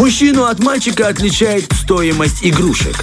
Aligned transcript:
Мужчину 0.00 0.44
от 0.44 0.60
мальчика 0.60 1.08
отличает 1.08 1.70
стоимость 1.74 2.38
игрушек. 2.40 2.96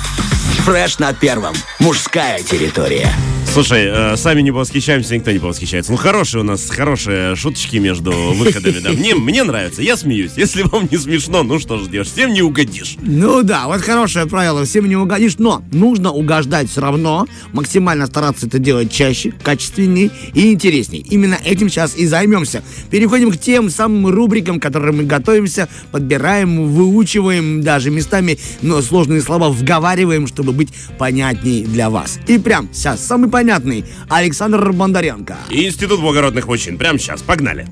Фреш 0.66 0.98
на 0.98 1.14
первом. 1.14 1.54
Мужская 1.78 2.42
территория. 2.42 3.14
Слушай, 3.58 3.86
э, 3.88 4.18
сами 4.18 4.42
не 4.42 4.52
повосхищаемся, 4.52 5.16
никто 5.16 5.32
не 5.32 5.40
повосхищается. 5.40 5.92
Ну, 5.92 5.98
хорошие 5.98 6.42
у 6.42 6.44
нас, 6.44 6.70
хорошие 6.70 7.36
шуточки 7.36 7.78
между 7.78 8.12
выходами, 8.12 8.78
да. 8.84 8.92
Мне, 8.92 9.16
мне 9.16 9.44
нравится, 9.44 9.82
я 9.82 9.98
смеюсь. 9.98 10.34
Если 10.36 10.62
вам 10.62 10.88
не 10.92 11.00
смешно, 11.00 11.42
ну 11.42 11.58
что 11.58 11.80
же 11.80 11.90
делаешь, 11.90 12.12
всем 12.12 12.34
не 12.34 12.44
угодишь. 12.44 12.98
Ну 13.02 13.42
да, 13.42 13.66
вот 13.66 13.82
хорошее 13.82 14.28
правило, 14.28 14.64
всем 14.64 14.88
не 14.88 14.96
угодишь, 14.96 15.40
но 15.40 15.64
нужно 15.72 16.12
угождать 16.12 16.70
все 16.70 16.82
равно, 16.82 17.26
максимально 17.52 18.06
стараться 18.06 18.46
это 18.46 18.60
делать 18.60 18.92
чаще, 18.92 19.32
качественнее 19.42 20.12
и 20.36 20.54
интересней. 20.54 21.04
Именно 21.10 21.40
этим 21.44 21.70
сейчас 21.70 21.98
и 21.98 22.06
займемся. 22.06 22.62
Переходим 22.92 23.32
к 23.32 23.40
тем 23.40 23.72
самым 23.72 24.06
рубрикам, 24.14 24.60
к 24.60 24.62
которым 24.62 24.98
мы 24.98 25.06
готовимся, 25.06 25.68
подбираем, 25.92 26.68
выучиваем 26.68 27.64
даже 27.64 27.90
местами, 27.90 28.38
но 28.62 28.84
сложные 28.84 29.22
слова 29.22 29.50
вговариваем, 29.50 30.28
чтобы 30.28 30.52
быть 30.52 30.70
понятней 31.00 31.64
для 31.64 31.90
вас. 31.90 32.20
И 32.28 32.38
прям 32.38 32.70
сейчас 32.72 33.04
самый 33.04 33.32
понятный 33.32 33.47
Александр 34.10 34.72
Бондаренко. 34.72 35.38
Институт 35.50 36.02
благородных 36.02 36.48
мужчин. 36.48 36.78
Прямо 36.78 37.00
сейчас, 37.00 37.22
погнали. 37.22 37.68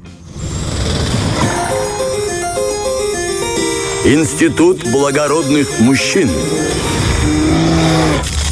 Институт 4.06 4.84
благородных 4.92 5.80
мужчин. 5.80 6.30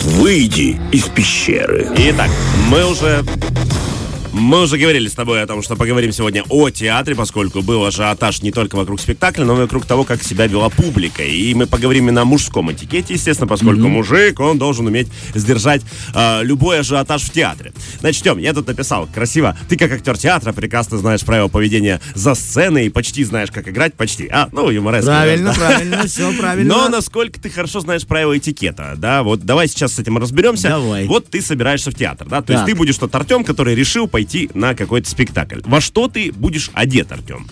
Выйди 0.04 0.80
из 0.92 1.04
пещеры. 1.04 1.88
Итак, 1.96 2.30
мы 2.70 2.86
уже 2.90 3.24
мы 4.34 4.64
уже 4.64 4.78
говорили 4.78 5.08
с 5.08 5.14
тобой 5.14 5.44
о 5.44 5.48
том, 5.48 5.62
что 5.62 5.76
поговорим 5.76 6.12
сегодня 6.12 6.44
о 6.50 6.70
театре, 6.70 7.16
поскольку 7.16 7.62
был 7.62 7.86
ажиотаж 7.86 8.42
не 8.42 8.52
только 8.52 8.76
вокруг 8.76 9.00
спектакля, 9.00 9.46
но 9.46 9.56
и 9.56 9.62
вокруг 9.62 9.86
того, 9.86 10.04
как 10.04 10.24
себя 10.24 10.48
вела 10.48 10.70
публика. 10.70 11.24
И 11.24 11.54
мы 11.54 11.68
поговорим 11.68 12.06
именно 12.06 12.22
о 12.22 12.26
мужском 12.26 12.72
этикете, 12.72 13.14
естественно, 13.14 13.48
поскольку 13.48 13.84
mm-hmm. 13.84 13.90
мужик, 13.90 14.40
он 14.40 14.58
должен 14.58 14.88
уметь 14.88 15.08
сдержать 15.36 15.84
э, 16.16 16.44
любой 16.44 16.80
ажиотаж 16.80 17.22
в 17.22 17.32
театре. 17.32 17.74
Начнем. 18.02 18.40
Я 18.40 18.54
тут 18.54 18.68
написал 18.68 19.08
красиво. 19.08 19.56
Ты 19.70 19.78
как 19.78 19.92
актер 19.92 20.18
театра 20.18 20.52
прекрасно 20.52 20.98
знаешь 20.98 21.22
правила 21.22 21.48
поведения 21.48 22.02
за 22.16 22.34
сценой 22.34 22.88
и 22.88 22.90
почти 22.90 23.24
знаешь, 23.24 23.52
как 23.52 23.68
играть. 23.68 23.94
Почти. 23.94 24.28
А, 24.32 24.50
ну, 24.52 24.70
юмореск. 24.70 25.06
Правильно, 25.06 25.54
да. 25.54 25.60
правильно, 25.60 26.08
все 26.08 26.34
правильно. 26.34 26.74
Но 26.74 26.90
насколько 26.90 27.40
ты 27.40 27.52
хорошо 27.52 27.82
знаешь 27.82 28.06
правила 28.08 28.36
этикета, 28.36 28.96
да? 28.98 29.22
Вот 29.22 29.42
давай 29.42 29.68
сейчас 29.68 29.94
с 29.94 30.00
этим 30.00 30.18
разберемся. 30.18 30.70
Давай. 30.70 31.06
Вот 31.06 31.28
ты 31.28 31.42
собираешься 31.42 31.92
в 31.92 31.96
театр, 31.96 32.28
да? 32.28 32.42
То 32.42 32.48
так. 32.48 32.56
есть 32.56 32.66
ты 32.66 32.76
будешь 32.76 32.98
тот 32.98 33.14
Артем, 33.14 33.44
который 33.44 33.76
решил 33.76 34.08
пойти 34.08 34.23
пойти 34.24 34.50
на 34.54 34.74
какой-то 34.74 35.10
спектакль. 35.10 35.60
Во 35.66 35.82
что 35.82 36.08
ты 36.08 36.32
будешь 36.32 36.70
одет, 36.74 37.12
Артем? 37.12 37.48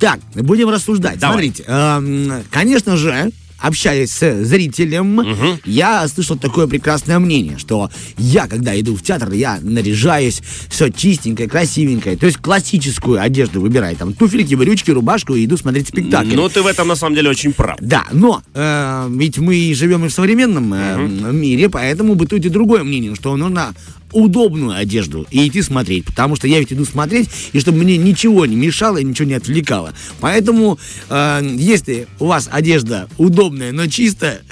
Так, 0.00 0.18
будем 0.34 0.68
рассуждать. 0.68 1.18
Давай. 1.18 1.36
Смотрите, 1.36 1.64
э, 1.66 2.42
конечно 2.50 2.96
же, 2.96 3.30
общаясь 3.58 4.10
с 4.10 4.44
зрителем, 4.44 5.18
угу. 5.18 5.58
я 5.64 6.06
слышал 6.08 6.36
такое 6.36 6.66
прекрасное 6.66 7.18
мнение, 7.18 7.58
что 7.58 7.90
я, 8.18 8.48
когда 8.48 8.78
иду 8.78 8.96
в 8.96 9.02
театр, 9.02 9.32
я 9.32 9.58
наряжаюсь, 9.62 10.42
все 10.68 10.90
чистенькое, 10.90 11.48
красивенькое, 11.48 12.16
то 12.16 12.26
есть 12.26 12.38
классическую 12.38 13.22
одежду 13.22 13.60
выбираю, 13.60 13.96
там 13.96 14.12
туфельки, 14.12 14.54
брючки, 14.54 14.90
рубашку 14.90 15.34
и 15.34 15.44
иду 15.44 15.56
смотреть 15.56 15.88
спектакль. 15.88 16.34
Ну, 16.34 16.48
ты 16.48 16.62
в 16.62 16.66
этом 16.66 16.88
на 16.88 16.96
самом 16.96 17.14
деле 17.14 17.30
очень 17.30 17.52
прав. 17.52 17.78
Да, 17.80 18.04
но 18.12 18.42
э, 18.52 19.08
ведь 19.10 19.38
мы 19.38 19.72
живем 19.74 20.04
и 20.04 20.08
в 20.08 20.12
современном 20.12 20.74
э, 20.74 21.04
угу. 21.04 21.32
мире, 21.32 21.68
поэтому 21.70 22.14
бытует 22.16 22.44
и 22.44 22.48
другое 22.48 22.82
мнение, 22.82 23.14
что 23.14 23.36
нужно 23.36 23.74
удобную 24.12 24.76
одежду 24.76 25.26
и 25.30 25.46
идти 25.46 25.62
смотреть, 25.62 26.04
потому 26.04 26.36
что 26.36 26.46
я 26.48 26.58
ведь 26.58 26.72
иду 26.72 26.84
смотреть, 26.84 27.28
и 27.52 27.60
чтобы 27.60 27.78
мне 27.78 27.96
ничего 27.96 28.46
не 28.46 28.56
мешало 28.56 28.98
и 28.98 29.04
ничего 29.04 29.28
не 29.28 29.34
отвлекало. 29.34 29.92
Поэтому, 30.20 30.78
э, 31.08 31.56
если 31.56 32.06
у 32.18 32.26
вас 32.26 32.48
одежда 32.50 33.08
удобная, 33.18 33.72
но 33.72 33.86
чистая, 33.86 34.42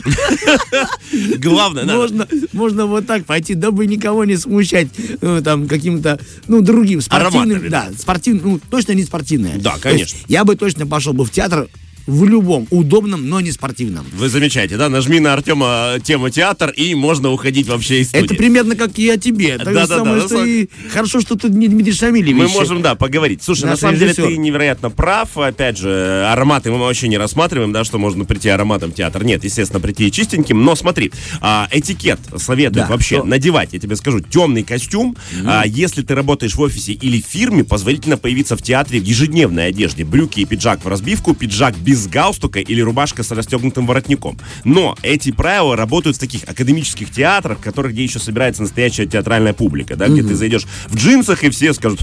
главное, 1.38 1.84
можно, 1.84 2.28
можно 2.52 2.86
вот 2.86 3.06
так 3.06 3.25
пойти, 3.25 3.55
дабы 3.55 3.86
никого 3.86 4.25
не 4.25 4.36
смущать 4.36 4.88
ну, 5.20 5.42
там 5.42 5.66
каким-то, 5.69 6.19
ну, 6.48 6.60
другим 6.60 7.00
спортивным, 7.00 7.71
да, 7.71 7.91
спортивным, 7.97 8.42
ну, 8.44 8.60
точно 8.71 8.92
не 8.92 9.04
спортивное. 9.04 9.59
Да, 9.59 9.76
конечно. 9.81 10.19
Я 10.28 10.44
бы 10.44 10.56
точно 10.56 10.86
пошел 10.86 11.12
бы 11.12 11.25
в 11.25 11.31
театр 11.31 11.69
в 12.06 12.25
любом 12.25 12.66
удобном, 12.70 13.28
но 13.28 13.41
не 13.41 13.53
спортивном. 13.53 14.06
Вы 14.12 14.28
замечаете, 14.28 14.76
да? 14.76 14.88
Нажми 14.88 15.20
на 15.20 15.32
Артема 15.32 15.94
тему 16.03 16.31
театр, 16.31 16.70
и 16.70 16.94
можно 16.94 17.31
уходить 17.31 17.66
вообще 17.66 18.00
из 18.00 18.09
студии. 18.09 18.26
Это 18.26 18.34
примерно 18.34 18.76
как 18.76 18.98
и 18.98 19.09
о 19.09 19.16
тебе. 19.16 19.59
Да, 19.59 19.72
да, 19.72 19.87
самое, 19.87 20.20
да. 20.20 20.26
Что 20.26 20.44
и... 20.44 20.69
Хорошо, 20.92 21.20
что 21.20 21.37
тут 21.37 21.53
не 21.53 21.69
Дмитрий 21.69 21.92
Шамилевич. 21.92 22.34
Мы 22.34 22.48
можем, 22.48 22.82
да, 22.82 22.94
поговорить. 22.94 23.42
Слушай, 23.42 23.66
на 23.66 23.76
самом 23.76 23.94
режиссер. 23.94 24.25
деле 24.25 24.28
ты 24.28 24.37
невероятно 24.37 24.91
прав. 24.91 25.37
Опять 25.37 25.78
же, 25.78 26.26
ароматы 26.31 26.70
мы 26.70 26.78
вообще 26.78 27.09
не 27.09 27.19
рассматриваем, 27.19 27.72
да, 27.72 27.84
что 27.84 27.98
можно 27.98 28.25
прийти 28.25 28.48
ароматом 28.48 28.92
в 28.92 28.94
театр. 28.94 29.25
Нет, 29.25 29.44
естественно, 29.44 29.81
прийти 29.81 30.10
чистеньким. 30.10 30.65
Но 30.65 30.75
смотри, 30.75 31.12
а, 31.41 31.69
этикет 31.71 32.21
советует 32.36 32.86
да, 32.86 32.86
вообще 32.86 33.16
что? 33.16 33.25
надевать, 33.25 33.71
я 33.72 33.78
тебе 33.78 33.97
скажу, 33.97 34.21
темный 34.21 34.62
костюм. 34.62 35.16
Mm. 35.32 35.44
А, 35.47 35.66
если 35.66 36.03
ты 36.03 36.15
работаешь 36.15 36.54
в 36.54 36.60
офисе 36.60 36.92
или 36.92 37.21
фирме, 37.21 37.65
позволительно 37.65 38.16
появиться 38.19 38.56
в 38.56 38.62
театре 38.62 39.00
в 39.00 39.04
ежедневной 39.04 39.69
одежде. 39.69 40.04
Брюки 40.04 40.41
и 40.41 40.44
пиджак 40.44 40.84
в 40.84 40.88
разбивку, 40.88 41.34
пиджак 41.34 41.76
без 41.76 41.94
галстука 42.06 42.60
или 42.60 42.81
рубашка 42.81 43.22
с 43.22 43.31
расстегнутым 43.31 43.87
воротником. 43.87 44.38
Но 44.65 44.97
эти 45.03 45.32
правила 45.32 45.77
работают 45.77 46.16
в 46.16 46.21
таких 46.21 46.44
академических 46.44 47.10
театрах, 47.10 47.59
в 47.59 47.62
которых 47.62 47.93
где 47.93 48.05
еще 48.05 48.19
собирается 48.19 48.62
настоящая 48.62 49.06
театральная 49.06 49.53
публика, 49.53 49.97
да, 49.97 50.09
где 50.09 50.21
mm-hmm. 50.21 50.28
ты 50.28 50.34
зайдешь 50.34 50.66
в 50.88 50.97
джинсах 50.97 51.44
и 51.44 51.50
все 51.50 51.72
скажут, 51.75 52.00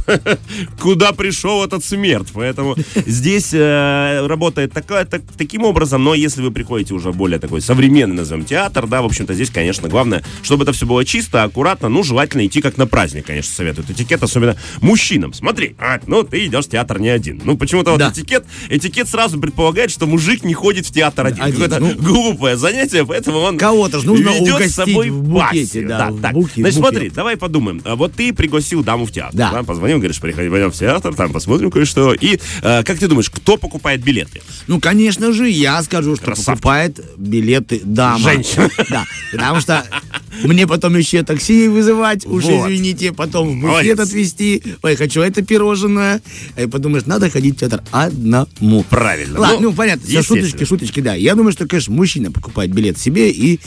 куда 0.79 1.11
пришел 1.11 1.63
этот 1.63 1.83
смерть. 1.83 2.29
Поэтому 2.33 2.75
здесь 3.05 3.53
э, 3.53 4.25
работает 4.25 4.73
такое, 4.73 5.05
так, 5.05 5.21
таким 5.37 5.63
образом, 5.63 6.03
но 6.03 6.13
если 6.13 6.41
вы 6.41 6.51
приходите 6.51 6.93
уже 6.93 7.11
более 7.11 7.39
такой 7.39 7.61
современный, 7.61 8.17
назовем, 8.17 8.45
театр, 8.45 8.87
да, 8.87 9.01
в 9.01 9.05
общем-то, 9.05 9.33
здесь, 9.33 9.49
конечно, 9.49 9.89
главное, 9.89 10.23
чтобы 10.43 10.63
это 10.63 10.73
все 10.73 10.85
было 10.85 11.03
чисто, 11.05 11.43
аккуратно, 11.43 11.89
ну, 11.89 12.03
желательно 12.03 12.45
идти 12.45 12.61
как 12.61 12.77
на 12.77 12.87
праздник, 12.87 13.25
конечно, 13.25 13.53
советуют 13.53 13.89
этикет, 13.89 14.21
особенно 14.23 14.55
мужчинам. 14.81 15.33
Смотри, 15.33 15.75
а, 15.79 15.99
ну, 16.07 16.23
ты 16.23 16.45
идешь 16.45 16.65
в 16.65 16.69
театр 16.69 16.99
не 16.99 17.09
один. 17.09 17.41
Ну, 17.43 17.57
почему-то 17.57 17.97
да. 17.97 18.09
вот 18.09 18.17
этикет, 18.17 18.45
этикет 18.69 19.09
сразу 19.09 19.39
предполагает, 19.39 19.80
что 19.89 20.05
мужик 20.05 20.43
не 20.43 20.53
ходит 20.53 20.85
в 20.85 20.93
театр 20.93 21.25
один. 21.25 21.43
один. 21.43 21.53
Какое-то 21.53 21.79
ну, 21.79 21.95
глупое 21.95 22.57
занятие, 22.57 23.05
поэтому 23.05 23.39
он 23.39 23.57
кого-то 23.57 23.99
же 23.99 24.05
нужно 24.05 24.29
ведет 24.29 24.69
с 24.69 24.75
собой 24.75 25.09
в 25.09 25.23
букете, 25.23 25.87
да, 25.87 25.97
да, 25.97 26.11
в 26.11 26.21
так. 26.21 26.33
Буке, 26.33 26.61
Значит, 26.61 26.77
смотри, 26.77 27.09
давай 27.09 27.37
подумаем. 27.37 27.81
А 27.85 27.95
Вот 27.95 28.13
ты 28.13 28.33
пригласил 28.33 28.83
даму 28.83 29.05
в 29.05 29.11
театр. 29.11 29.35
Да. 29.35 29.51
да 29.51 29.63
позвонил, 29.63 29.97
говоришь, 29.97 30.19
приходи, 30.19 30.49
пойдем 30.49 30.71
в 30.71 30.75
театр, 30.75 31.15
там 31.15 31.31
посмотрим 31.31 31.71
кое-что. 31.71 32.13
И 32.13 32.39
э, 32.61 32.83
как 32.83 32.99
ты 32.99 33.07
думаешь, 33.07 33.29
кто 33.29 33.57
покупает 33.57 34.03
билеты? 34.03 34.41
Ну, 34.67 34.79
конечно 34.79 35.31
же, 35.31 35.49
я 35.49 35.81
скажу, 35.83 36.15
что 36.15 36.25
Красавчик. 36.25 36.53
покупает 36.53 36.99
билеты 37.17 37.81
дама. 37.83 38.19
Женщина. 38.19 38.69
Да, 38.89 39.05
потому 39.31 39.61
что 39.61 39.85
мне 40.43 40.67
потом 40.67 40.95
еще 40.97 41.23
такси 41.23 41.67
вызывать, 41.67 42.25
уж 42.25 42.45
вот. 42.45 42.69
извините, 42.69 43.11
потом 43.11 43.59
в 43.59 43.61
буфет 43.61 43.99
отвезти. 43.99 44.63
Ой, 44.81 44.95
хочу 44.95 45.21
это 45.21 45.41
пирожное. 45.41 46.21
И 46.57 46.67
подумаешь, 46.67 47.05
надо 47.05 47.29
ходить 47.29 47.57
в 47.57 47.59
театр 47.59 47.81
одному. 47.91 48.83
Правильно. 48.89 49.39
Ладно, 49.39 49.57
ну, 49.59 49.69
ну 49.69 49.75
понятно, 49.75 50.07
все 50.07 50.21
шуточки, 50.21 50.63
шуточки, 50.63 50.99
да. 50.99 51.13
Я 51.13 51.35
думаю, 51.35 51.51
что, 51.51 51.67
конечно, 51.67 51.93
мужчина 51.93 52.31
покупает 52.31 52.71
билет 52.73 52.97
себе 52.97 53.29
и 53.29 53.59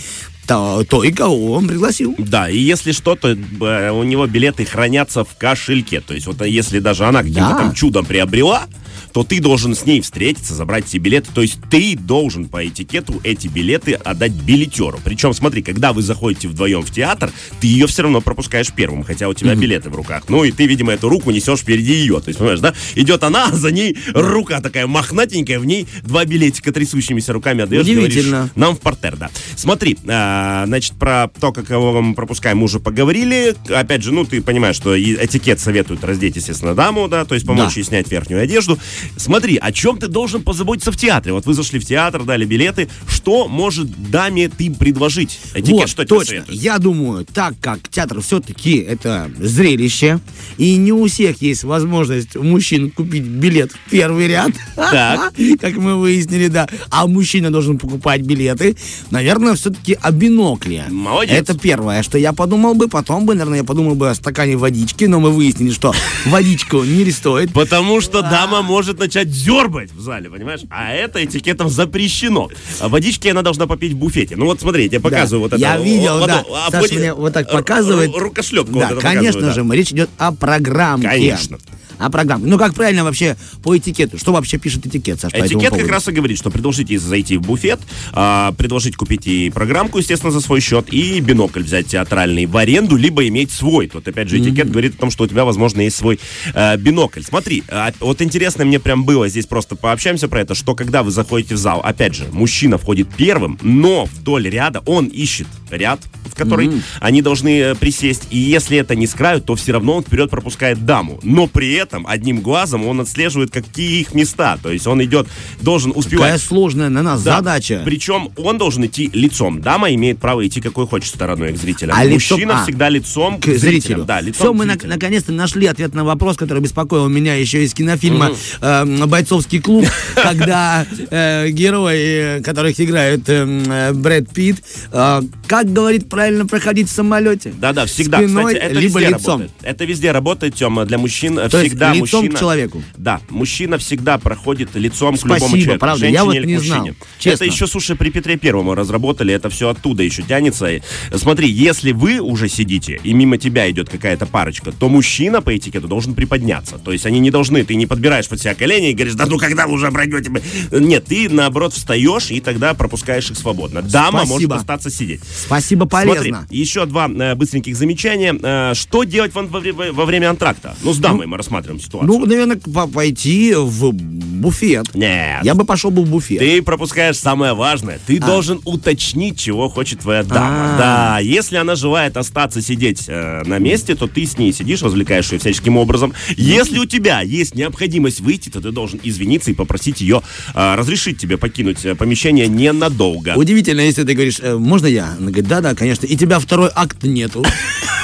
то, 0.46 0.84
то 0.88 1.02
и 1.04 1.12
кого 1.12 1.52
он 1.52 1.66
пригласил. 1.66 2.14
Да, 2.18 2.48
и 2.48 2.58
если 2.58 2.92
что, 2.92 3.16
то 3.16 3.30
э, 3.30 3.90
у 3.90 4.02
него 4.02 4.26
билеты 4.26 4.64
хранятся 4.64 5.24
в 5.24 5.36
кошельке. 5.36 6.00
То 6.00 6.14
есть 6.14 6.26
вот 6.26 6.44
если 6.44 6.80
даже 6.80 7.04
она 7.04 7.20
каким-то 7.20 7.40
да. 7.40 7.58
там 7.58 7.74
чудом 7.74 8.04
приобрела, 8.04 8.66
то 9.14 9.22
ты 9.22 9.40
должен 9.40 9.76
с 9.76 9.86
ней 9.86 10.00
встретиться, 10.00 10.54
забрать 10.54 10.86
эти 10.88 10.98
билеты. 10.98 11.30
То 11.32 11.40
есть 11.40 11.58
ты 11.70 11.96
должен 11.96 12.46
по 12.46 12.66
этикету 12.66 13.20
эти 13.22 13.46
билеты 13.46 13.92
отдать 13.92 14.32
билетеру. 14.32 14.98
Причем, 15.04 15.32
смотри, 15.32 15.62
когда 15.62 15.92
вы 15.92 16.02
заходите 16.02 16.48
вдвоем 16.48 16.82
в 16.82 16.90
театр, 16.90 17.30
ты 17.60 17.68
ее 17.68 17.86
все 17.86 18.02
равно 18.02 18.20
пропускаешь 18.20 18.72
первым, 18.72 19.04
хотя 19.04 19.28
у 19.28 19.34
тебя 19.34 19.52
mm-hmm. 19.52 19.56
билеты 19.56 19.88
в 19.88 19.94
руках. 19.94 20.24
Ну 20.28 20.42
и 20.42 20.50
ты, 20.50 20.66
видимо, 20.66 20.92
эту 20.92 21.08
руку 21.08 21.30
несешь 21.30 21.60
впереди 21.60 21.92
ее. 21.92 22.18
То 22.18 22.28
есть, 22.28 22.40
понимаешь, 22.40 22.58
да? 22.58 22.74
Идет 22.96 23.22
она, 23.22 23.46
а 23.46 23.52
за 23.52 23.70
ней 23.70 23.96
рука 24.12 24.60
такая 24.60 24.88
мохнатенькая, 24.88 25.60
в 25.60 25.64
ней 25.64 25.86
два 26.02 26.24
билетика 26.24 26.72
трясущимися 26.72 27.32
руками 27.32 27.62
отдаешь. 27.62 27.84
Удивительно. 27.84 28.36
Говоришь, 28.36 28.52
нам 28.56 28.74
в 28.74 28.80
портер, 28.80 29.16
да. 29.16 29.30
Смотри, 29.54 29.96
а, 30.08 30.64
значит, 30.66 30.94
про 30.94 31.28
то, 31.28 31.52
как 31.52 31.70
его 31.70 32.02
мы 32.02 32.16
пропускаем, 32.16 32.58
мы 32.58 32.64
уже 32.64 32.80
поговорили. 32.80 33.54
Опять 33.68 34.02
же, 34.02 34.12
ну, 34.12 34.24
ты 34.24 34.42
понимаешь, 34.42 34.74
что 34.74 35.00
этикет 35.00 35.60
советует 35.60 36.02
раздеть, 36.02 36.34
естественно, 36.34 36.74
даму, 36.74 37.06
да, 37.06 37.24
то 37.24 37.36
есть 37.36 37.46
помочь 37.46 37.74
да. 37.74 37.80
ей 37.80 37.84
снять 37.84 38.10
верхнюю 38.10 38.42
одежду. 38.42 38.76
Смотри, 39.16 39.56
о 39.56 39.72
чем 39.72 39.98
ты 39.98 40.08
должен 40.08 40.42
позаботиться 40.42 40.92
в 40.92 40.96
театре? 40.96 41.32
Вот 41.32 41.46
вы 41.46 41.54
зашли 41.54 41.78
в 41.78 41.84
театр, 41.84 42.24
дали 42.24 42.44
билеты. 42.44 42.88
Что 43.08 43.48
может 43.48 44.10
даме 44.10 44.48
ты 44.48 44.70
предложить? 44.70 45.40
Этикет, 45.54 45.72
вот, 45.72 45.88
что 45.88 46.04
точно. 46.04 46.44
Я 46.48 46.78
думаю, 46.78 47.24
так 47.24 47.54
как 47.60 47.88
театр 47.88 48.20
все-таки 48.20 48.76
это 48.76 49.30
зрелище, 49.38 50.20
и 50.58 50.76
не 50.76 50.92
у 50.92 51.06
всех 51.06 51.40
есть 51.42 51.64
возможность 51.64 52.36
у 52.36 52.42
мужчин 52.42 52.90
купить 52.90 53.22
билет 53.22 53.72
в 53.72 53.90
первый 53.90 54.28
ряд, 54.28 54.52
как 54.76 55.76
мы 55.76 55.96
выяснили, 55.96 56.48
да, 56.48 56.68
а 56.90 57.06
мужчина 57.06 57.50
должен 57.50 57.78
покупать 57.78 58.22
билеты, 58.22 58.76
наверное, 59.10 59.54
все-таки 59.54 59.96
о 60.00 60.10
бинокле. 60.10 60.84
Молодец. 60.90 61.34
Это 61.34 61.58
первое, 61.58 62.02
что 62.02 62.18
я 62.18 62.32
подумал 62.32 62.74
бы, 62.74 62.88
потом 62.88 63.26
бы, 63.26 63.34
наверное, 63.34 63.58
я 63.58 63.64
подумал 63.64 63.94
бы 63.94 64.10
о 64.10 64.14
стакане 64.14 64.56
водички, 64.56 65.04
но 65.04 65.20
мы 65.20 65.30
выяснили, 65.30 65.70
что 65.70 65.94
водичку 66.26 66.82
не 66.82 67.04
стоит. 67.10 67.52
Потому 67.52 68.00
что 68.00 68.22
дама 68.22 68.62
может 68.62 68.93
может 68.94 69.14
начать 69.14 69.30
дербать 69.30 69.92
в 69.92 70.00
зале, 70.00 70.30
понимаешь? 70.30 70.60
А 70.70 70.92
это 70.92 71.24
этикетом 71.24 71.68
запрещено. 71.68 72.50
А 72.80 72.88
водички 72.88 73.28
она 73.28 73.42
должна 73.42 73.66
попить 73.66 73.92
в 73.92 73.96
буфете. 73.96 74.36
Ну 74.36 74.46
вот 74.46 74.60
смотрите, 74.60 74.96
я 74.96 75.00
показываю 75.00 75.48
да, 75.48 75.56
вот 75.56 75.60
это. 75.60 75.60
Я 75.60 75.76
видел, 75.78 76.18
вот, 76.18 76.26
да. 76.26 76.44
А 76.66 76.70
Саша 76.70 76.94
мне 76.94 77.14
вот 77.14 77.32
так 77.32 77.50
показывает. 77.50 78.14
Рукошлепку. 78.14 78.78
Да, 78.78 78.90
вот 78.90 79.00
конечно 79.00 79.52
же, 79.52 79.64
да. 79.64 79.74
речь 79.74 79.92
идет 79.92 80.10
о 80.18 80.32
программке. 80.32 81.08
Конечно 81.08 81.58
а 82.04 82.10
программы. 82.10 82.46
Ну, 82.46 82.58
как 82.58 82.74
правильно 82.74 83.02
вообще 83.02 83.36
по 83.62 83.76
этикету? 83.76 84.18
Что 84.18 84.32
вообще 84.32 84.58
пишет 84.58 84.86
этикет, 84.86 85.20
Саш, 85.20 85.32
Этикет 85.32 85.74
как 85.74 85.88
раз 85.88 86.06
и 86.08 86.12
говорит, 86.12 86.38
что 86.38 86.50
предложите 86.50 86.98
зайти 86.98 87.36
в 87.38 87.42
буфет, 87.42 87.80
а, 88.12 88.52
предложить 88.52 88.96
купить 88.96 89.26
и 89.26 89.50
программку, 89.50 89.98
естественно, 89.98 90.30
за 90.30 90.40
свой 90.40 90.60
счет, 90.60 90.92
и 90.92 91.20
бинокль 91.20 91.62
взять 91.62 91.86
театральный 91.86 92.46
в 92.46 92.56
аренду, 92.56 92.96
либо 92.96 93.26
иметь 93.28 93.50
свой. 93.50 93.88
Тут, 93.88 94.06
опять 94.06 94.28
же, 94.28 94.38
этикет 94.38 94.66
mm-hmm. 94.66 94.70
говорит 94.70 94.94
о 94.96 94.98
том, 94.98 95.10
что 95.10 95.24
у 95.24 95.26
тебя, 95.26 95.44
возможно, 95.44 95.80
есть 95.80 95.96
свой 95.96 96.20
э, 96.52 96.76
бинокль. 96.76 97.22
Смотри, 97.22 97.62
а, 97.68 97.92
вот 98.00 98.20
интересно 98.20 98.64
мне 98.64 98.78
прям 98.78 99.04
было, 99.04 99.28
здесь 99.28 99.46
просто 99.46 99.76
пообщаемся 99.76 100.28
про 100.28 100.40
это, 100.40 100.54
что 100.54 100.74
когда 100.74 101.02
вы 101.02 101.10
заходите 101.10 101.54
в 101.54 101.58
зал, 101.58 101.80
опять 101.82 102.14
же, 102.14 102.26
мужчина 102.32 102.76
входит 102.76 103.08
первым, 103.16 103.58
но 103.62 104.04
вдоль 104.04 104.48
ряда 104.48 104.82
он 104.86 105.06
ищет 105.06 105.46
ряд, 105.70 106.00
в 106.24 106.34
который 106.34 106.66
mm-hmm. 106.66 106.82
они 107.00 107.22
должны 107.22 107.60
э, 107.60 107.74
присесть, 107.74 108.24
и 108.30 108.38
если 108.38 108.76
это 108.76 108.94
не 108.94 109.06
с 109.06 109.14
краю, 109.14 109.40
то 109.40 109.54
все 109.54 109.72
равно 109.72 109.96
он 109.96 110.02
вперед 110.02 110.30
пропускает 110.30 110.84
даму. 110.84 111.20
Но 111.22 111.46
при 111.46 111.72
этом 111.74 111.93
этом 111.94 112.06
одним 112.06 112.40
глазом 112.40 112.86
он 112.86 113.00
отслеживает, 113.00 113.50
какие 113.50 114.00
их 114.00 114.14
места. 114.14 114.58
То 114.62 114.70
есть 114.70 114.86
он 114.86 115.02
идет, 115.02 115.28
должен 115.60 115.92
успевать. 115.94 116.32
Какая 116.32 116.38
сложная 116.38 116.88
на 116.88 117.02
нас 117.02 117.22
да. 117.22 117.36
задача. 117.36 117.82
Причем 117.84 118.30
он 118.36 118.58
должен 118.58 118.84
идти 118.86 119.10
лицом. 119.12 119.60
Дама 119.60 119.92
имеет 119.94 120.18
право 120.18 120.46
идти 120.46 120.60
какой 120.60 120.86
хочет 120.86 121.14
стороной 121.14 121.52
к 121.52 121.56
зрителям. 121.56 121.96
А 121.98 122.04
Мужчина 122.04 122.38
лицом, 122.38 122.50
а, 122.50 122.62
всегда 122.64 122.88
лицом 122.88 123.40
к, 123.40 123.44
к 123.44 123.58
зрителям. 123.58 124.06
Да, 124.06 124.20
лицом 124.20 124.44
Все, 124.46 124.52
мы 124.52 124.64
на, 124.64 124.76
наконец-то 124.82 125.32
нашли 125.32 125.66
ответ 125.66 125.94
на 125.94 126.04
вопрос, 126.04 126.36
который 126.36 126.60
беспокоил 126.60 127.08
меня 127.08 127.34
еще 127.34 127.64
из 127.64 127.74
кинофильма 127.74 128.32
э, 128.60 129.06
«Бойцовский 129.06 129.60
клуб», 129.60 129.86
когда 130.14 130.86
э, 131.10 131.50
герои, 131.50 132.42
которых 132.42 132.80
играет 132.80 133.22
э, 133.28 133.92
Брэд 133.92 134.30
Питт, 134.30 134.62
э, 134.92 135.22
как 135.46 135.72
говорит 135.72 136.08
правильно 136.08 136.46
проходить 136.46 136.88
в 136.88 136.92
самолете? 136.92 137.52
Да-да, 137.58 137.86
всегда. 137.86 138.18
Спиной, 138.18 138.54
Кстати, 138.54 138.70
это 138.70 138.80
либо 138.80 139.00
везде 139.00 139.14
лицом. 139.14 139.40
Работает. 139.40 139.52
Это 139.62 139.84
везде 139.84 140.12
работает, 140.12 140.54
Тема, 140.54 140.84
для 140.84 140.98
мужчин 140.98 141.36
То 141.36 141.48
всегда 141.48 141.73
всегда 141.74 141.92
лицом 141.92 142.20
мужчина... 142.20 142.36
к 142.36 142.40
человеку. 142.40 142.82
Да, 142.96 143.20
мужчина 143.30 143.78
всегда 143.78 144.18
проходит 144.18 144.74
лицом 144.74 145.16
Спасибо, 145.16 145.34
к 145.34 145.38
любому 145.38 145.58
человеку. 145.58 145.80
правда, 145.80 146.00
Женщине 146.00 146.14
я 146.14 146.24
вот 146.24 146.34
или 146.34 146.46
не 146.46 146.54
мужчине. 146.54 146.74
знал. 146.74 146.88
Честно. 147.18 147.34
Это 147.34 147.52
еще, 147.52 147.66
слушай, 147.66 147.96
при 147.96 148.10
Петре 148.10 148.36
Первому 148.36 148.74
разработали, 148.74 149.34
это 149.34 149.48
все 149.50 149.68
оттуда 149.68 150.02
еще 150.02 150.22
тянется. 150.22 150.68
Смотри, 151.14 151.48
если 151.48 151.92
вы 151.92 152.20
уже 152.20 152.48
сидите, 152.48 153.00
и 153.02 153.12
мимо 153.12 153.38
тебя 153.38 153.70
идет 153.70 153.88
какая-то 153.88 154.26
парочка, 154.26 154.72
то 154.72 154.88
мужчина 154.88 155.42
по 155.42 155.56
этикету 155.56 155.88
должен 155.88 156.14
приподняться. 156.14 156.78
То 156.78 156.92
есть 156.92 157.06
они 157.06 157.18
не 157.18 157.30
должны, 157.30 157.64
ты 157.64 157.74
не 157.74 157.86
подбираешь 157.86 158.28
под 158.28 158.40
себя 158.40 158.54
колени 158.54 158.90
и 158.90 158.94
говоришь, 158.94 159.14
да 159.14 159.26
ну 159.26 159.38
когда 159.38 159.66
вы 159.66 159.74
уже 159.74 159.90
пройдете? 159.90 160.30
Нет, 160.70 161.06
ты 161.06 161.28
наоборот 161.28 161.72
встаешь 161.72 162.30
и 162.30 162.40
тогда 162.40 162.74
пропускаешь 162.74 163.30
их 163.30 163.36
свободно. 163.36 163.82
Дама 163.82 164.20
Спасибо. 164.20 164.32
может 164.32 164.52
остаться 164.52 164.90
сидеть. 164.90 165.20
Спасибо, 165.24 165.86
полезно. 165.86 166.38
Смотри, 166.38 166.58
еще 166.58 166.86
два 166.86 167.08
э, 167.08 167.34
быстреньких 167.34 167.76
замечания. 167.76 168.34
Э, 168.40 168.74
что 168.74 169.04
делать 169.04 169.34
во, 169.34 169.42
во, 169.42 169.92
во 169.92 170.04
время 170.04 170.30
антракта? 170.30 170.76
Ну, 170.82 170.92
с 170.92 170.98
дамой 170.98 171.26
ну, 171.26 171.32
мы 171.32 171.36
рассматриваем 171.38 171.63
ситуацию. 171.78 172.06
Ну, 172.06 172.24
наверное, 172.26 172.56
пойти 172.86 173.54
в 173.54 173.92
буфет. 173.92 174.94
Нет. 174.94 175.44
Я 175.44 175.54
бы 175.54 175.64
пошел 175.64 175.90
бы 175.90 176.02
в 176.02 176.10
буфет. 176.10 176.38
Ты 176.38 176.62
пропускаешь 176.62 177.16
самое 177.16 177.54
важное. 177.54 177.98
Ты 178.06 178.18
а. 178.18 178.26
должен 178.26 178.60
уточнить, 178.64 179.38
чего 179.38 179.68
хочет 179.68 180.00
твоя 180.00 180.22
дама. 180.22 180.74
А. 180.74 180.78
Да, 180.78 181.18
если 181.20 181.56
она 181.56 181.74
желает 181.74 182.16
остаться 182.16 182.60
сидеть 182.60 183.04
э, 183.08 183.42
на 183.44 183.58
месте, 183.58 183.94
то 183.94 184.06
ты 184.06 184.26
с 184.26 184.38
ней 184.38 184.52
сидишь, 184.52 184.82
развлекаешь 184.82 185.32
ее 185.32 185.38
всяческим 185.38 185.76
образом. 185.76 186.12
Если 186.36 186.78
у 186.78 186.84
тебя 186.84 187.20
есть 187.20 187.54
необходимость 187.54 188.20
выйти, 188.20 188.48
то 188.48 188.60
ты 188.60 188.70
должен 188.70 189.00
извиниться 189.02 189.50
и 189.50 189.54
попросить 189.54 190.00
ее 190.00 190.22
э, 190.54 190.74
разрешить 190.74 191.18
тебе 191.18 191.38
покинуть 191.38 191.84
э, 191.84 191.94
помещение 191.94 192.48
ненадолго. 192.48 193.34
Удивительно, 193.36 193.80
если 193.80 194.04
ты 194.04 194.14
говоришь, 194.14 194.40
э, 194.40 194.56
можно 194.56 194.86
я? 194.86 195.14
Она 195.18 195.30
говорит, 195.30 195.48
да-да, 195.48 195.74
конечно. 195.74 196.06
И 196.06 196.16
тебя 196.16 196.38
второй 196.38 196.70
акт 196.74 197.02
нету. 197.02 197.44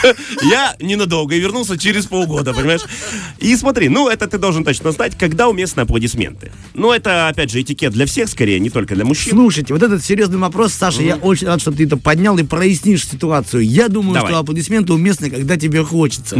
Я 0.43 0.75
ненадолго 0.81 1.35
и 1.35 1.41
вернулся 1.41 1.79
через 1.79 2.07
полгода, 2.07 2.55
понимаешь? 2.55 2.83
И 3.39 3.50
смотри, 3.57 3.89
ну 3.89 4.09
это 4.09 4.27
ты 4.27 4.39
должен 4.39 4.65
точно 4.65 4.93
знать, 4.93 5.17
когда 5.19 5.49
уместны 5.49 5.81
аплодисменты. 5.83 6.53
Ну 6.75 6.93
это, 6.93 7.29
опять 7.29 7.51
же, 7.51 7.61
этикет 7.61 7.93
для 7.93 8.07
всех 8.07 8.29
скорее, 8.29 8.61
не 8.61 8.71
только 8.71 8.95
для 8.95 9.05
мужчин. 9.05 9.33
Слушайте, 9.33 9.75
вот 9.75 9.83
этот 9.83 10.05
серьезный 10.05 10.39
вопрос, 10.39 10.73
Саша, 10.73 11.03
mm-hmm. 11.03 11.07
я 11.07 11.17
очень 11.17 11.47
рад, 11.47 11.61
что 11.61 11.73
ты 11.73 11.85
это 11.85 11.97
поднял 11.97 12.37
и 12.39 12.43
прояснишь 12.43 13.07
ситуацию. 13.07 13.65
Я 13.65 13.89
думаю, 13.89 14.15
Давай. 14.15 14.31
что 14.31 14.39
аплодисменты 14.39 14.93
уместны, 14.93 15.31
когда 15.31 15.57
тебе 15.57 15.85
хочется. 15.85 16.39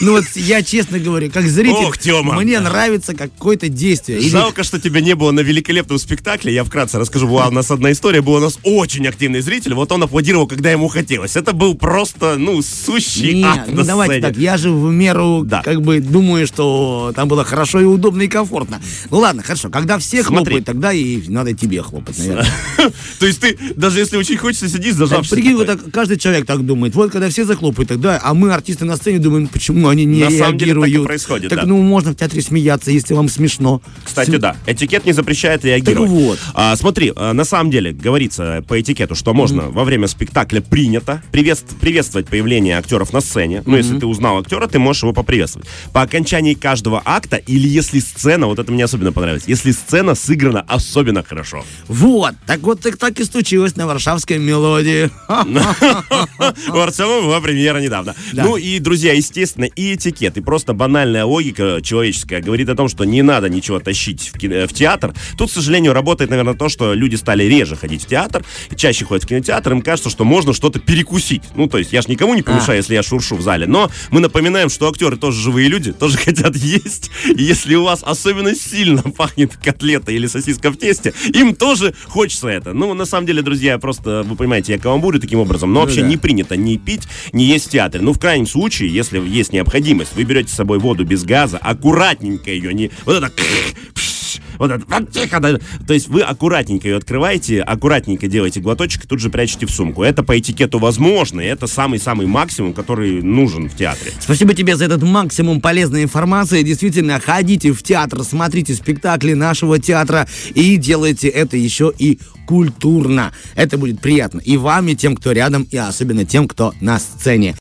Ну 0.00 0.12
вот 0.12 0.24
я 0.34 0.62
честно 0.62 0.98
говорю, 0.98 1.30
как 1.30 1.46
зритель, 1.46 1.86
Ох, 1.86 1.98
Тёма. 1.98 2.34
мне 2.40 2.58
нравится 2.58 3.14
какое-то 3.14 3.68
действие. 3.68 4.20
Жалко, 4.20 4.64
что 4.64 4.80
тебя 4.80 5.00
не 5.00 5.14
было 5.14 5.30
на 5.30 5.40
великолепном 5.40 5.98
спектакле. 5.98 6.52
Я 6.52 6.64
вкратце 6.64 6.98
расскажу. 6.98 7.28
Была 7.28 7.48
у 7.48 7.50
нас 7.50 7.70
одна 7.70 7.92
история, 7.92 8.20
был 8.20 8.34
у 8.34 8.40
нас 8.40 8.58
очень 8.62 9.06
активный 9.06 9.40
зритель. 9.40 9.74
Вот 9.74 9.92
он 9.92 10.02
аплодировал, 10.02 10.46
когда 10.46 10.70
ему 10.70 10.88
хотелось. 10.88 11.36
Это 11.36 11.52
был 11.52 11.74
просто, 11.74 12.36
ну, 12.38 12.62
сущий 12.62 13.34
Нет, 13.34 13.46
ад 13.46 13.68
ну 13.68 13.84
давайте 13.84 14.20
так, 14.20 14.36
я 14.36 14.56
же 14.56 14.70
в 14.70 14.92
меру, 14.92 15.42
да. 15.44 15.62
как 15.62 15.82
бы, 15.82 16.00
думаю, 16.00 16.46
что 16.52 17.12
там 17.14 17.28
было 17.28 17.44
хорошо 17.44 17.80
и 17.80 17.84
удобно 17.84 18.22
и 18.22 18.28
комфортно. 18.28 18.80
Ну 19.10 19.18
ладно, 19.18 19.42
хорошо, 19.42 19.70
когда 19.70 19.98
все 19.98 20.22
Смотри. 20.22 20.44
хлопают, 20.44 20.64
тогда 20.66 20.92
и 20.92 21.28
надо 21.28 21.54
тебе 21.54 21.82
хлопать, 21.82 22.18
наверное. 22.18 22.46
То 23.18 23.26
есть 23.26 23.40
ты, 23.40 23.58
даже 23.76 24.00
если 24.00 24.16
очень 24.16 24.36
хочется, 24.36 24.68
сидишь, 24.68 24.94
зажавшись. 24.94 25.30
Прикинь, 25.30 25.56
вот 25.56 25.68
каждый 25.92 26.18
человек 26.18 26.46
так 26.46 26.64
думает. 26.64 26.94
Вот 26.94 27.10
когда 27.10 27.28
все 27.28 27.44
захлопают, 27.44 27.88
тогда, 27.88 28.20
а 28.22 28.34
мы, 28.34 28.52
артисты 28.52 28.84
на 28.84 28.96
сцене, 28.96 29.18
думаем, 29.18 29.48
почему 29.48 29.88
они 29.88 30.04
не 30.04 30.20
реагируют. 30.20 30.92
так 30.92 31.04
происходит, 31.04 31.50
Так, 31.50 31.64
ну, 31.64 31.80
можно 31.82 32.12
в 32.12 32.16
театре 32.16 32.42
смеяться, 32.42 32.90
если 32.90 33.14
вам 33.14 33.28
смешно. 33.28 33.80
Кстати, 34.04 34.36
да, 34.36 34.56
этикет 34.66 35.06
не 35.06 35.12
запрещает 35.12 35.64
реагировать. 35.64 36.10
Так 36.10 36.20
вот. 36.20 36.38
А, 36.54 36.76
смотри, 36.76 37.12
а, 37.16 37.32
на 37.32 37.44
самом 37.44 37.70
деле, 37.70 37.92
говорится 37.92 38.64
по 38.66 38.80
этикету, 38.80 39.14
что 39.14 39.32
можно 39.32 39.70
во 39.70 39.84
время 39.84 40.06
спектакля 40.06 40.60
принято 40.60 41.22
приветствовать 41.30 42.28
появление 42.28 42.78
актеров 42.78 43.12
на 43.12 43.20
сцене. 43.20 43.62
Ну, 43.64 43.76
если 43.76 43.98
ты 43.98 44.06
узнал 44.06 44.38
актера, 44.38 44.66
ты 44.66 44.78
можешь 44.78 45.02
его 45.02 45.12
поприветствовать. 45.12 45.68
По 45.92 46.02
окончании 46.02 46.41
каждого 46.54 47.02
акта, 47.04 47.36
или 47.36 47.68
если 47.68 48.00
сцена, 48.00 48.46
вот 48.46 48.58
это 48.58 48.70
мне 48.72 48.84
особенно 48.84 49.12
понравилось, 49.12 49.44
если 49.46 49.72
сцена 49.72 50.14
сыграна 50.14 50.64
особенно 50.68 51.22
хорошо. 51.22 51.64
Вот, 51.88 52.34
так 52.46 52.60
вот 52.60 52.80
так, 52.80 52.96
так 52.96 53.20
и 53.20 53.24
случилось 53.24 53.76
на 53.76 53.86
варшавской 53.86 54.38
мелодии. 54.38 55.10
У 56.72 56.76
Артема 56.76 57.22
была 57.22 57.40
премьера 57.40 57.78
недавно. 57.78 58.14
Ну 58.32 58.56
и, 58.56 58.78
друзья, 58.78 59.12
естественно, 59.12 59.64
и 59.64 59.94
этикет, 59.94 60.36
и 60.36 60.40
просто 60.40 60.74
банальная 60.74 61.24
логика 61.24 61.80
человеческая 61.82 62.40
говорит 62.40 62.68
о 62.68 62.74
том, 62.74 62.88
что 62.88 63.04
не 63.04 63.22
надо 63.22 63.48
ничего 63.48 63.78
тащить 63.80 64.32
в 64.34 64.74
театр. 64.74 65.14
Тут, 65.38 65.50
к 65.50 65.52
сожалению, 65.54 65.92
работает, 65.92 66.30
наверное, 66.30 66.54
то, 66.54 66.68
что 66.68 66.94
люди 66.94 67.16
стали 67.16 67.44
реже 67.44 67.76
ходить 67.76 68.04
в 68.04 68.06
театр, 68.06 68.44
чаще 68.76 69.04
ходят 69.04 69.24
в 69.24 69.26
кинотеатр, 69.26 69.72
им 69.72 69.82
кажется, 69.82 70.10
что 70.10 70.24
можно 70.24 70.52
что-то 70.52 70.78
перекусить. 70.80 71.42
Ну, 71.54 71.68
то 71.68 71.78
есть 71.78 71.92
я 71.92 72.02
же 72.02 72.08
никому 72.08 72.34
не 72.34 72.42
помешаю, 72.42 72.72
а. 72.72 72.76
если 72.76 72.94
я 72.94 73.02
шуршу 73.02 73.36
в 73.36 73.42
зале, 73.42 73.66
но 73.66 73.90
мы 74.10 74.20
напоминаем, 74.20 74.68
что 74.68 74.88
актеры 74.88 75.16
тоже 75.16 75.40
живые 75.40 75.68
люди, 75.68 75.92
тоже 75.92 76.18
хотят 76.32 76.56
есть. 76.56 77.10
И 77.36 77.42
если 77.42 77.74
у 77.74 77.84
вас 77.84 78.02
особенно 78.02 78.54
сильно 78.54 79.02
пахнет 79.16 79.56
котлета 79.56 80.12
или 80.12 80.26
сосиска 80.26 80.70
в 80.70 80.76
тесте, 80.76 81.12
им 81.28 81.54
тоже 81.54 81.94
хочется 82.06 82.48
это. 82.48 82.72
Ну, 82.72 82.94
на 82.94 83.04
самом 83.04 83.26
деле, 83.26 83.42
друзья, 83.42 83.78
просто, 83.78 84.22
вы 84.24 84.36
понимаете, 84.36 84.72
я 84.72 84.78
каламбурю 84.78 85.20
таким 85.20 85.40
образом, 85.40 85.72
но 85.72 85.80
ну, 85.80 85.86
вообще 85.86 86.02
да. 86.02 86.08
не 86.08 86.16
принято 86.16 86.56
ни 86.56 86.76
пить, 86.76 87.02
ни 87.32 87.42
есть 87.42 87.68
в 87.68 87.70
театре. 87.70 88.02
Ну, 88.02 88.12
в 88.12 88.18
крайнем 88.18 88.46
случае, 88.46 88.92
если 88.92 89.20
есть 89.20 89.52
необходимость, 89.52 90.14
вы 90.14 90.24
берете 90.24 90.50
с 90.50 90.54
собой 90.54 90.78
воду 90.78 91.04
без 91.04 91.24
газа, 91.24 91.58
аккуратненько 91.58 92.50
ее, 92.50 92.72
не 92.72 92.90
вот 93.04 93.16
это 93.16 93.32
вот 94.58 94.70
это, 94.70 95.04
тихо, 95.06 95.40
то 95.40 95.94
есть 95.94 96.08
вы 96.08 96.22
аккуратненько 96.22 96.88
ее 96.88 96.96
открываете, 96.96 97.60
аккуратненько 97.62 98.28
делаете 98.28 98.60
глоточек 98.60 99.04
и 99.04 99.06
тут 99.06 99.20
же 99.20 99.30
прячете 99.30 99.66
в 99.66 99.70
сумку. 99.70 100.02
Это 100.02 100.22
по 100.22 100.38
этикету 100.38 100.78
возможно, 100.78 101.40
и 101.40 101.46
это 101.46 101.66
самый-самый 101.66 102.26
максимум, 102.26 102.72
который 102.72 103.22
нужен 103.22 103.68
в 103.68 103.76
театре. 103.76 104.12
Спасибо 104.20 104.54
тебе 104.54 104.76
за 104.76 104.84
этот 104.86 105.02
максимум 105.02 105.60
полезной 105.60 106.02
информации. 106.02 106.62
Действительно, 106.62 107.20
ходите 107.20 107.72
в 107.72 107.82
театр, 107.82 108.22
смотрите 108.24 108.74
спектакли 108.74 109.34
нашего 109.34 109.78
театра 109.78 110.28
и 110.54 110.76
делайте 110.76 111.28
это 111.28 111.56
еще 111.56 111.92
и 111.96 112.18
культурно. 112.46 113.32
Это 113.54 113.78
будет 113.78 114.00
приятно 114.00 114.40
и 114.40 114.56
вам, 114.56 114.88
и 114.88 114.94
тем, 114.94 115.16
кто 115.16 115.32
рядом, 115.32 115.66
и 115.70 115.76
особенно 115.76 116.24
тем, 116.24 116.48
кто 116.48 116.74
на 116.80 116.98
сцене. 116.98 117.56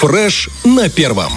Фреш 0.00 0.48
на 0.64 0.88
первом. 0.88 1.32